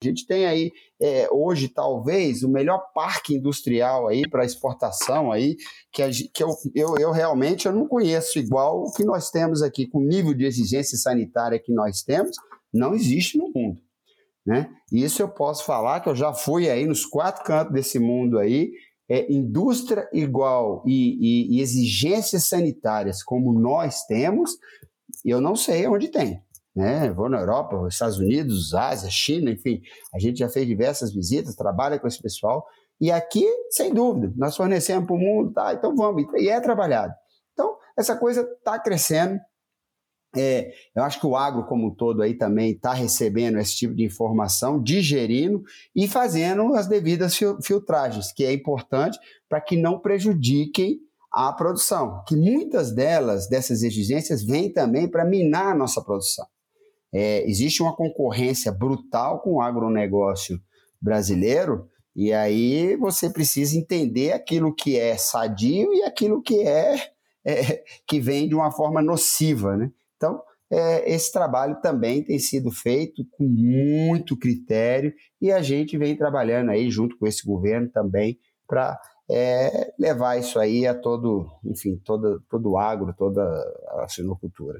A 0.00 0.06
gente 0.06 0.26
tem 0.28 0.46
aí 0.46 0.70
é, 1.02 1.28
hoje 1.32 1.68
talvez 1.68 2.44
o 2.44 2.48
melhor 2.48 2.78
parque 2.94 3.34
industrial 3.34 4.06
aí 4.06 4.22
para 4.28 4.44
exportação 4.44 5.32
aí 5.32 5.56
que, 5.92 6.02
a, 6.02 6.08
que 6.08 6.40
eu, 6.40 6.50
eu, 6.72 6.96
eu, 6.98 7.10
realmente 7.10 7.66
eu 7.66 7.72
não 7.72 7.88
conheço 7.88 8.38
igual 8.38 8.80
o 8.80 8.92
que 8.92 9.04
nós 9.04 9.28
temos 9.28 9.60
aqui 9.60 9.88
com 9.88 9.98
o 9.98 10.06
nível 10.06 10.32
de 10.34 10.44
exigência 10.44 10.96
sanitária 10.96 11.58
que 11.58 11.72
nós 11.72 12.02
temos 12.02 12.36
não 12.72 12.94
existe 12.94 13.36
no 13.36 13.50
mundo, 13.52 13.80
né? 14.46 14.70
Isso 14.92 15.20
eu 15.20 15.28
posso 15.28 15.64
falar 15.64 16.00
que 16.00 16.08
eu 16.08 16.14
já 16.14 16.32
fui 16.32 16.70
aí 16.70 16.86
nos 16.86 17.04
quatro 17.04 17.42
cantos 17.42 17.72
desse 17.72 17.98
mundo 17.98 18.38
aí 18.38 18.70
é, 19.10 19.32
indústria 19.32 20.08
igual 20.12 20.84
e, 20.86 21.16
e, 21.50 21.56
e 21.56 21.60
exigências 21.60 22.44
sanitárias 22.44 23.24
como 23.24 23.52
nós 23.52 24.04
temos 24.04 24.52
eu 25.24 25.40
não 25.40 25.56
sei 25.56 25.88
onde 25.88 26.08
tem 26.08 26.40
né? 26.78 27.10
Vou 27.10 27.28
na 27.28 27.40
Europa, 27.40 27.88
Estados 27.88 28.18
Unidos, 28.18 28.72
Ásia, 28.72 29.10
China, 29.10 29.50
enfim, 29.50 29.82
a 30.14 30.18
gente 30.18 30.38
já 30.38 30.48
fez 30.48 30.64
diversas 30.64 31.12
visitas, 31.12 31.56
trabalha 31.56 31.98
com 31.98 32.06
esse 32.06 32.22
pessoal. 32.22 32.64
E 33.00 33.10
aqui, 33.10 33.44
sem 33.70 33.92
dúvida, 33.92 34.32
nós 34.36 34.56
fornecemos 34.56 35.06
para 35.06 35.16
o 35.16 35.18
mundo, 35.18 35.52
tá? 35.52 35.74
Então 35.74 35.94
vamos, 35.96 36.24
e 36.36 36.48
é 36.48 36.60
trabalhado. 36.60 37.12
Então, 37.52 37.76
essa 37.96 38.14
coisa 38.14 38.42
está 38.42 38.78
crescendo. 38.78 39.40
É, 40.36 40.70
eu 40.94 41.02
acho 41.02 41.18
que 41.18 41.26
o 41.26 41.34
agro 41.34 41.64
como 41.66 41.88
um 41.88 41.94
todo 41.94 42.22
aí 42.22 42.34
também 42.34 42.72
está 42.72 42.92
recebendo 42.92 43.58
esse 43.58 43.74
tipo 43.74 43.94
de 43.94 44.04
informação, 44.04 44.80
digerindo 44.80 45.64
e 45.96 46.06
fazendo 46.06 46.74
as 46.74 46.86
devidas 46.86 47.36
filtragens, 47.62 48.30
que 48.30 48.44
é 48.44 48.52
importante 48.52 49.18
para 49.48 49.60
que 49.60 49.76
não 49.76 49.98
prejudiquem 49.98 51.00
a 51.32 51.52
produção, 51.52 52.22
que 52.26 52.36
muitas 52.36 52.94
delas, 52.94 53.48
dessas 53.48 53.82
exigências, 53.82 54.44
vêm 54.44 54.72
também 54.72 55.08
para 55.08 55.24
minar 55.24 55.72
a 55.72 55.74
nossa 55.74 56.00
produção. 56.02 56.46
É, 57.12 57.48
existe 57.48 57.82
uma 57.82 57.94
concorrência 57.94 58.70
brutal 58.70 59.40
com 59.40 59.54
o 59.54 59.60
agronegócio 59.60 60.60
brasileiro, 61.00 61.88
e 62.14 62.32
aí 62.32 62.96
você 62.96 63.30
precisa 63.30 63.78
entender 63.78 64.32
aquilo 64.32 64.74
que 64.74 64.98
é 64.98 65.16
sadio 65.16 65.92
e 65.94 66.02
aquilo 66.02 66.42
que 66.42 66.60
é, 66.62 66.96
é 67.46 67.84
que 68.06 68.18
vem 68.20 68.48
de 68.48 68.54
uma 68.54 68.72
forma 68.72 69.00
nociva. 69.00 69.76
Né? 69.76 69.90
Então, 70.16 70.42
é, 70.70 71.10
esse 71.10 71.32
trabalho 71.32 71.80
também 71.80 72.22
tem 72.24 72.38
sido 72.38 72.70
feito 72.72 73.24
com 73.30 73.44
muito 73.44 74.36
critério 74.36 75.14
e 75.40 75.52
a 75.52 75.62
gente 75.62 75.96
vem 75.96 76.16
trabalhando 76.16 76.70
aí 76.70 76.90
junto 76.90 77.16
com 77.16 77.26
esse 77.26 77.46
governo 77.46 77.88
também 77.88 78.38
para 78.66 79.00
é, 79.30 79.92
levar 79.98 80.38
isso 80.38 80.58
aí 80.58 80.86
a 80.86 80.94
todo, 80.94 81.46
enfim, 81.64 82.00
todo, 82.04 82.42
todo 82.50 82.70
o 82.70 82.78
agro, 82.78 83.14
toda 83.16 83.42
a 84.00 84.08
sinocultura. 84.08 84.76